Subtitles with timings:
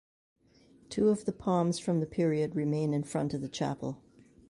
[0.89, 4.01] Two of the palms from the period remain in front of the chapel.